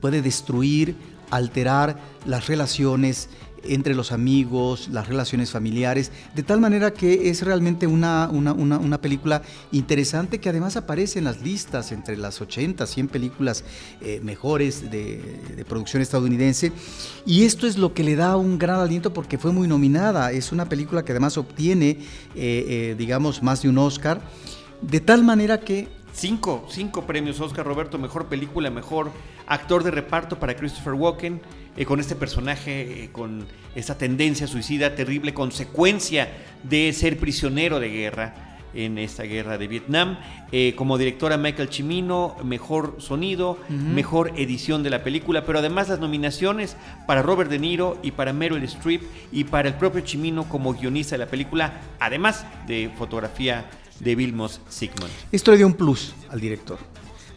[0.01, 0.95] puede destruir,
[1.29, 3.29] alterar las relaciones
[3.63, 9.41] entre los amigos, las relaciones familiares, de tal manera que es realmente una, una, película
[9.71, 13.63] interesante que además aparece en las listas entre las 80, 100 películas
[14.01, 16.71] eh, mejores de, producción estadounidense.
[17.25, 20.31] Y esto es lo que le da un gran aliento porque fue muy nominada.
[20.31, 21.97] Es una película que además obtiene, eh,
[22.35, 24.21] eh, digamos, más de un Oscar,
[24.81, 29.11] de tal manera que Cinco, cinco premios Oscar, Roberto, mejor película, mejor
[29.45, 31.39] actor de reparto para Christopher Walken,
[31.77, 36.27] eh, con este personaje, eh, con esa tendencia suicida, terrible consecuencia
[36.63, 40.17] de ser prisionero de guerra en esta guerra de Vietnam.
[40.51, 45.99] Eh, como directora Michael Chimino, mejor sonido, mejor edición de la película, pero además las
[45.99, 50.73] nominaciones para Robert De Niro y para Meryl Streep y para el propio Chimino como
[50.73, 55.11] guionista de la película, además de fotografía de Vilmos Sigmund.
[55.31, 56.77] Esto le dio un plus al director,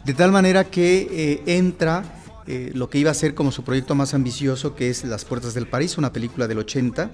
[0.05, 2.03] de tal manera que eh, entra
[2.47, 5.53] eh, lo que iba a ser como su proyecto más ambicioso, que es Las Puertas
[5.53, 7.11] del París, una película del 80,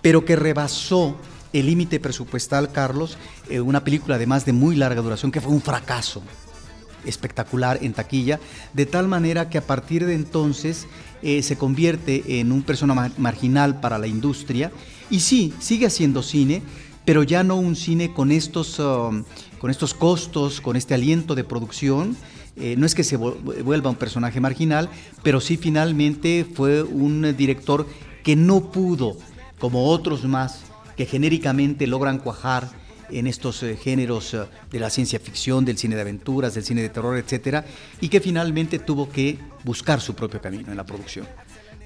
[0.00, 1.16] pero que rebasó
[1.52, 3.18] el límite presupuestal, Carlos,
[3.48, 6.22] eh, una película además de muy larga duración, que fue un fracaso
[7.04, 8.38] espectacular en taquilla,
[8.72, 10.86] de tal manera que a partir de entonces
[11.20, 14.72] se convierte en un persona marginal para la industria.
[15.10, 16.62] Y sí, sigue haciendo cine,
[17.04, 19.24] pero ya no un cine con estos, um,
[19.58, 22.16] con estos costos, con este aliento de producción.
[22.56, 24.90] Eh, no es que se vuelva un personaje marginal,
[25.22, 27.86] pero sí finalmente fue un director
[28.22, 29.16] que no pudo,
[29.58, 30.60] como otros más,
[30.96, 32.68] que genéricamente logran cuajar
[33.10, 36.82] en estos eh, géneros eh, de la ciencia ficción, del cine de aventuras, del cine
[36.82, 37.64] de terror, etcétera,
[38.00, 41.26] y que finalmente tuvo que buscar su propio camino en la producción.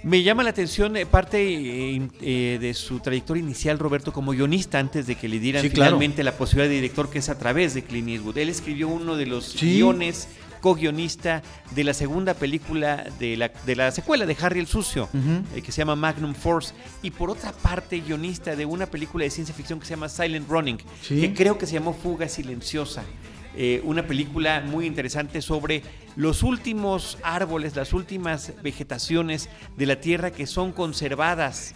[0.07, 4.79] Me llama la atención eh, parte eh, eh, de su trayectoria inicial, Roberto, como guionista,
[4.79, 7.83] antes de que le dieran finalmente la posibilidad de director, que es a través de
[7.83, 8.39] Clint Eastwood.
[8.39, 10.29] Él escribió uno de los guiones
[10.61, 11.43] co-guionista
[11.75, 15.09] de la segunda película de la, de la secuela de Harry el Sucio,
[15.53, 19.57] que se llama Magnum Force, y por otra parte guionista de una película de ciencia
[19.57, 23.03] ficción que se llama Silent Running, que creo que se llamó Fuga Silenciosa.
[23.59, 25.83] Eh, una película muy interesante sobre
[26.15, 31.75] los últimos árboles, las últimas vegetaciones de la Tierra que son conservadas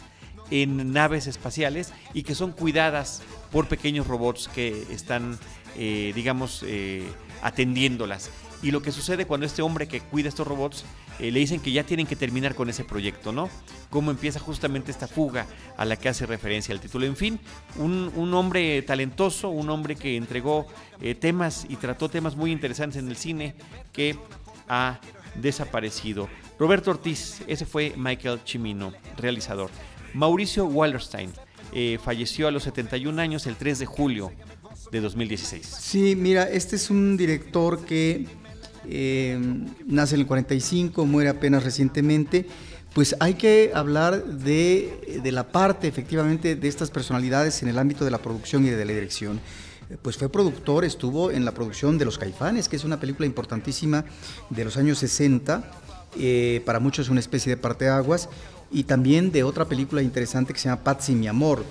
[0.50, 5.38] en naves espaciales y que son cuidadas por pequeños robots que están,
[5.76, 7.08] eh, digamos, eh,
[7.42, 8.30] atendiéndolas.
[8.62, 10.84] Y lo que sucede cuando este hombre que cuida estos robots
[11.18, 13.48] eh, le dicen que ya tienen que terminar con ese proyecto, ¿no?
[13.88, 15.46] Cómo empieza justamente esta fuga
[15.76, 17.06] a la que hace referencia el título.
[17.06, 17.40] En fin,
[17.76, 20.66] un, hombre talentoso, un hombre que entregó
[21.00, 23.54] eh, temas y trató temas muy interesantes en el cine
[23.92, 24.18] que
[24.68, 25.00] ha
[25.36, 26.28] desaparecido.
[26.58, 29.70] Roberto Ortiz, ese fue Michael Chimino, realizador.
[30.12, 31.32] Mauricio Wallerstein
[31.72, 34.32] eh, falleció a los 71 años el 3 de julio
[34.90, 35.66] de 2016.
[35.66, 38.26] Sí, mira, este es un director que
[38.88, 39.38] eh,
[39.86, 42.46] nace en el 45, muere apenas recientemente,
[42.94, 48.10] pues hay que hablar de, la parte efectivamente de estas personalidades en el ámbito de
[48.10, 49.40] la producción y de la dirección.
[50.02, 54.04] Pues fue productor, estuvo en la producción de Los Caifanes, que es una película importantísima
[54.48, 55.64] de los años 60
[56.18, 58.28] eh, para muchos una especie de parteaguas,
[58.72, 61.64] y también de otra película interesante que se llama Patsy, mi amor,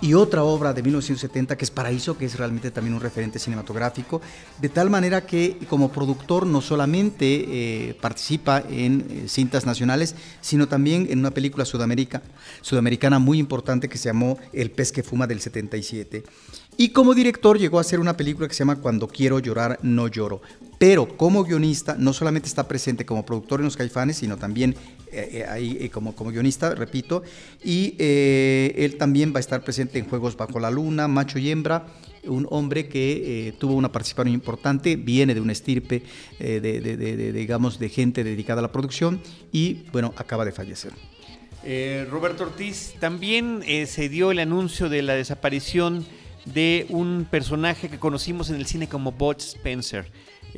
[0.00, 4.20] y otra obra de 1970 que es Paraíso, que es realmente también un referente cinematográfico,
[4.60, 7.26] de tal manera que como productor no solamente
[7.88, 13.98] eh, participa en eh, cintas nacionales, sino también en una película sudamericana muy importante que
[13.98, 16.24] se llamó El pez que fuma del 77.
[16.78, 20.08] Y como director llegó a hacer una película que se llama Cuando quiero llorar, no
[20.08, 20.42] lloro.
[20.78, 24.76] Pero como guionista no solamente está presente como productor en Los Caifanes, sino también
[25.12, 27.22] eh, eh, ahí eh, como, como guionista, repito.
[27.62, 31.86] Y él también va a estar presente en Juegos Bajo la Luna, Macho y Hembra,
[32.24, 36.02] un hombre que tuvo una participación importante, viene de una estirpe
[36.38, 39.20] de, digamos, de gente dedicada a la producción
[39.52, 40.92] y, bueno, acaba de fallecer.
[42.10, 46.04] Roberto Ortiz, también se dio el anuncio de la desaparición
[46.46, 50.06] de un personaje que conocimos en el cine como Bud Spencer.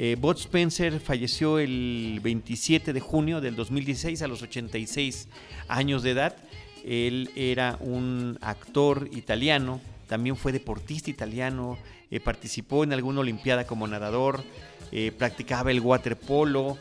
[0.01, 5.27] Eh, Bud Spencer falleció el 27 de junio del 2016 a los 86
[5.67, 6.37] años de edad.
[6.85, 11.79] Él era un actor italiano, también fue deportista italiano,
[12.13, 14.45] eh, participó en alguna olimpiada como nadador,
[14.93, 16.79] eh, practicaba el waterpolo,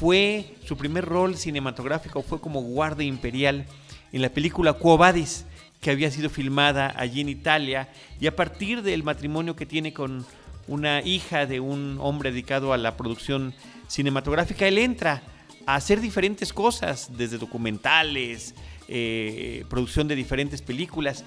[0.00, 3.66] fue su primer rol cinematográfico fue como guardia imperial
[4.10, 5.44] en la película Quo Vadis
[5.80, 10.26] que había sido filmada allí en Italia y a partir del matrimonio que tiene con
[10.68, 13.54] una hija de un hombre dedicado a la producción
[13.88, 15.22] cinematográfica, él entra
[15.66, 18.54] a hacer diferentes cosas, desde documentales,
[18.88, 21.24] eh, producción de diferentes películas,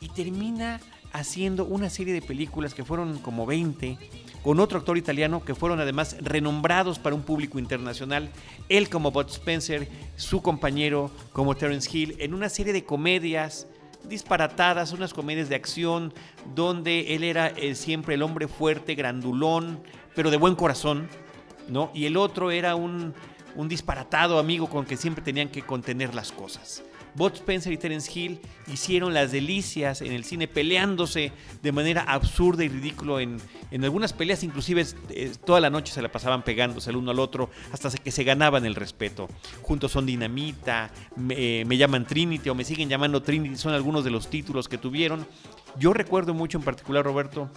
[0.00, 0.80] y termina
[1.12, 3.98] haciendo una serie de películas que fueron como 20,
[4.42, 8.30] con otro actor italiano que fueron además renombrados para un público internacional,
[8.68, 13.66] él como Bud Spencer, su compañero como Terence Hill, en una serie de comedias,
[14.04, 16.12] disparatadas, unas comedias de acción
[16.54, 19.80] donde él era eh, siempre el hombre fuerte, grandulón,
[20.14, 21.08] pero de buen corazón,
[21.68, 21.90] ¿no?
[21.94, 23.14] Y el otro era un,
[23.54, 26.82] un disparatado amigo con que siempre tenían que contener las cosas.
[27.18, 28.38] Bud Spencer y Terence Hill
[28.72, 33.38] hicieron las delicias en el cine peleándose de manera absurda y ridícula en,
[33.72, 37.18] en algunas peleas, inclusive eh, toda la noche se la pasaban pegándose el uno al
[37.18, 39.28] otro hasta que se ganaban el respeto.
[39.62, 44.10] Juntos son Dinamita, me, me llaman Trinity o me siguen llamando Trinity, son algunos de
[44.10, 45.26] los títulos que tuvieron.
[45.76, 47.50] Yo recuerdo mucho en particular, Roberto,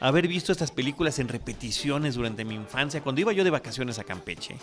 [0.00, 4.04] haber visto estas películas en repeticiones durante mi infancia, cuando iba yo de vacaciones a
[4.04, 4.56] Campeche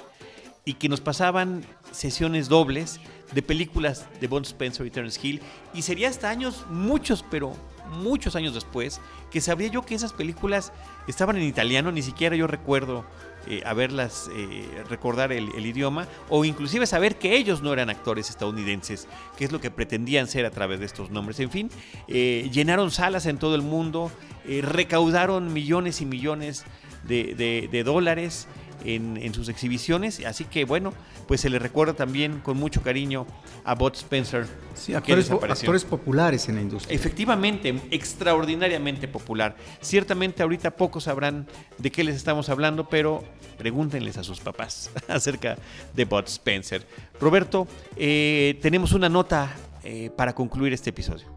[0.66, 3.00] y que nos pasaban sesiones dobles
[3.34, 5.42] de películas de Bond Spencer y Terence Hill
[5.74, 7.54] y sería hasta años, muchos, pero
[7.90, 10.72] muchos años después, que sabría yo que esas películas
[11.08, 13.06] estaban en italiano, ni siquiera yo recuerdo
[13.48, 19.08] eh, haberlas, eh, recordar el, idioma, o inclusive saber que ellos no eran actores estadounidenses,
[19.38, 21.40] que es lo que pretendían ser a través de estos nombres.
[21.40, 21.70] En fin,
[22.08, 24.12] eh, llenaron salas en todo el mundo,
[24.46, 26.66] recaudaron millones y millones
[27.06, 28.48] de dólares
[28.84, 30.24] en, sus exhibiciones.
[30.26, 30.94] Así que bueno,
[31.28, 33.26] pues se le recuerda también con mucho cariño
[33.64, 34.48] a Bud Spencer.
[34.76, 36.96] Sí, actores, actores populares en la industria.
[36.96, 39.56] Efectivamente, extraordinariamente popular.
[39.82, 43.24] Ciertamente ahorita pocos sabrán de qué les estamos hablando, pero
[43.58, 45.58] pregúntenles a sus papás acerca
[45.94, 46.86] de Bud Spencer.
[47.20, 51.28] Roberto, eh, tenemos una nota eh, para concluir este episodio.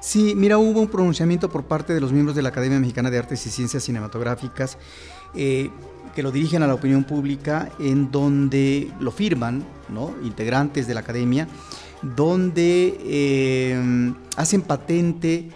[0.00, 3.18] Sí, mira, hubo un pronunciamiento por parte de los miembros de la Academia Mexicana de
[3.18, 4.76] Artes y Ciencias Cinematográficas
[5.34, 5.70] eh,
[6.14, 10.14] que lo dirigen a la opinión pública, en donde lo firman ¿no?
[10.22, 11.48] integrantes de la academia,
[12.02, 15.48] donde eh, hacen patente,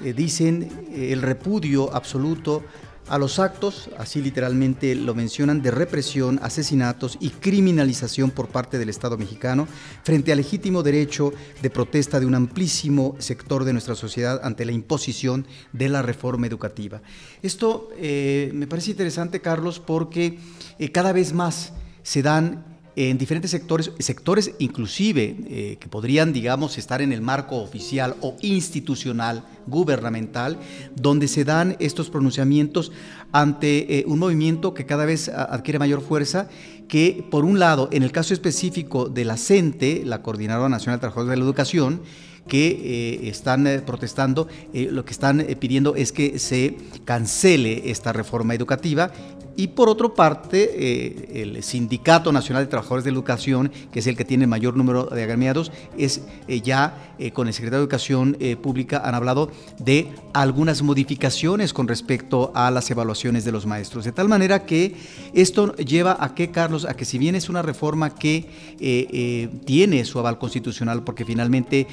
[0.00, 2.62] eh, dicen, eh, el repudio absoluto
[3.08, 8.88] a los actos, así literalmente lo mencionan, de represión, asesinatos y criminalización por parte del
[8.88, 9.68] Estado mexicano
[10.02, 14.72] frente al legítimo derecho de protesta de un amplísimo sector de nuestra sociedad ante la
[14.72, 17.00] imposición de la reforma educativa.
[17.42, 20.38] Esto eh, me parece interesante, Carlos, porque
[20.78, 26.78] eh, cada vez más se dan en diferentes sectores, sectores inclusive eh, que podrían, digamos,
[26.78, 30.58] estar en el marco oficial o institucional, gubernamental,
[30.94, 32.92] donde se dan estos pronunciamientos
[33.32, 36.48] ante eh, un movimiento que cada vez adquiere mayor fuerza,
[36.88, 41.00] que por un lado, en el caso específico de la CENTE, la Coordinadora Nacional de
[41.00, 42.00] Trabajadores de la Educación,
[42.48, 49.10] que eh, están protestando, lo que están pidiendo es que se cancele esta reforma educativa
[49.56, 54.16] y por otra parte, eh, el Sindicato Nacional de Trabajadores de Educación, que es el
[54.16, 58.36] que tiene mayor número de agremiados, es eh, ya eh, con el secretario de Educación
[58.62, 64.04] Pública han hablado de algunas modificaciones con respecto a las evaluaciones de los maestros.
[64.04, 64.94] De tal manera que
[65.32, 70.18] esto lleva a que, Carlos, a que si bien es una reforma que tiene su
[70.18, 71.86] aval constitucional, porque finalmente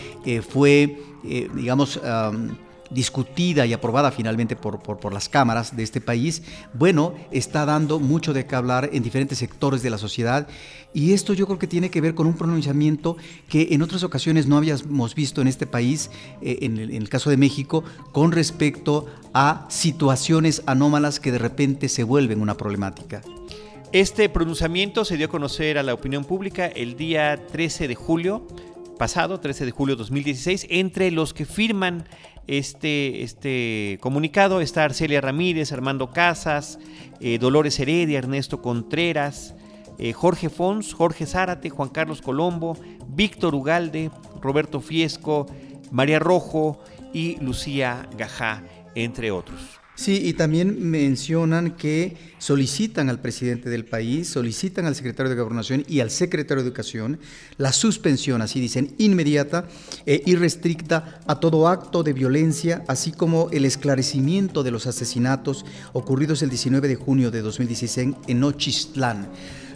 [0.47, 1.99] fue, digamos,
[2.93, 8.34] discutida y aprobada finalmente por, por, las cámaras de este país, bueno, está dando mucho
[8.34, 10.47] de qué hablar en diferentes sectores de la sociedad.
[10.93, 13.17] Y esto yo creo que tiene que ver con un pronunciamiento
[13.49, 17.10] que en otras ocasiones no habíamos visto en este país, eh, en, el, en el
[17.10, 23.21] caso de México, con respecto a situaciones anómalas que de repente se vuelven una problemática.
[23.91, 28.48] Este pronunciamiento se dio a conocer a la opinión pública el día 13 de julio
[28.98, 30.67] pasado, 13 de julio de 2016.
[30.69, 32.06] Entre los que firman
[32.48, 36.79] este, este comunicado está Arcelia Ramírez, Armando Casas,
[37.19, 39.56] eh, Dolores Heredia, Ernesto Contreras,
[39.98, 42.77] eh, Jorge Fons, Jorge Zárate, Juan Carlos Colombo,
[43.08, 45.46] Víctor Ugalde, Roberto Fiesco,
[45.91, 46.79] María Rojo
[47.13, 48.63] y Lucía Gajá,
[48.96, 49.83] entre otros.
[49.96, 55.85] Sí, y también mencionan que solicitan al presidente del país, solicitan al secretario de Gobernación
[55.87, 57.19] y al secretario de Educación
[57.58, 59.67] la suspensión, así dicen, inmediata
[60.08, 65.63] e irrestricta a todo acto de violencia, así como el esclarecimiento de los asesinatos
[65.94, 69.29] ocurridos el 19 de junio de 2016 en Nochistlán.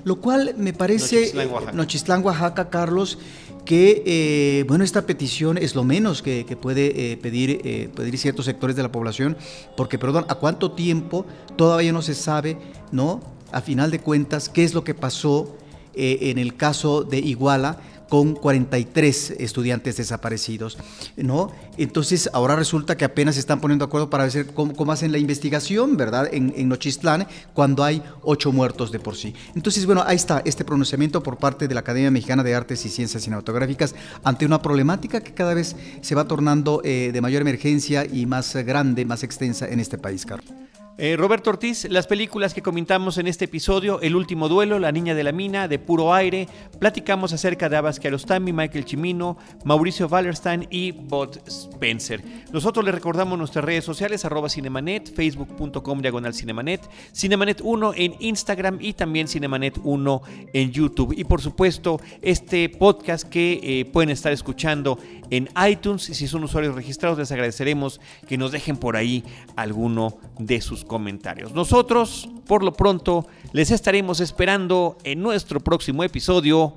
[0.03, 1.33] Lo cual me parece,
[1.73, 3.19] Nochistlán, Oaxaca Carlos,
[3.67, 8.45] que eh, bueno, esta petición es lo menos que, puede eh, pedir, eh, pedir ciertos
[8.45, 9.35] sectores de la población,
[9.75, 11.25] porque, perdón, ¿a cuánto tiempo
[11.57, 12.57] todavía no se sabe,
[12.93, 13.19] ¿no?
[13.51, 15.57] A final de cuentas, qué es lo que pasó
[15.99, 20.77] en el caso de Iguala con 43 estudiantes desaparecidos,
[21.15, 21.51] ¿no?
[21.77, 25.17] Entonces, ahora resulta que apenas se están poniendo de acuerdo para ver cómo, hacen la
[25.17, 26.29] investigación, ¿verdad?
[26.31, 29.33] En, en, Nochistlán, cuando hay ocho muertos de por sí.
[29.55, 32.89] Entonces, bueno, ahí está este pronunciamiento por parte de la Academia Mexicana de Artes y
[32.89, 38.05] Ciencias Cinematográficas ante una problemática que cada vez se va tornando eh, de mayor emergencia
[38.05, 40.66] y más grande, más extensa en este país, Carlos.
[40.99, 45.13] Eh, Roberto Ortiz, las películas que comentamos en este episodio, El último duelo, La niña
[45.13, 46.47] de la mina, De puro aire,
[46.79, 52.23] platicamos acerca de Abbas Kiarostami, Michael Chimino, Mauricio Wallerstein y Bot Spencer.
[52.51, 58.79] Nosotros les recordamos nuestras redes sociales, arroba cinemanet, facebook.com diagonal cinemanet, cinemanet 1 en Instagram
[58.81, 60.21] y también cinemanet 1
[60.53, 61.13] en YouTube.
[61.15, 64.97] Y por supuesto, este podcast que eh, pueden estar escuchando
[65.29, 69.23] en iTunes, si son usuarios registrados, les agradeceremos que nos dejen por ahí
[69.55, 71.53] alguno de sus comentarios.
[71.53, 76.73] Nosotros, por lo pronto, les estaremos esperando en nuestro próximo episodio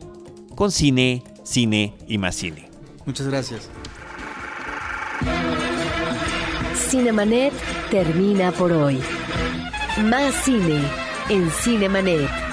[0.54, 2.68] con cine, cine y más cine.
[3.06, 3.70] Muchas gracias.
[6.74, 7.52] Cinemanet
[7.90, 9.00] termina por hoy.
[10.04, 10.82] Más cine
[11.28, 12.49] en Cinemanet.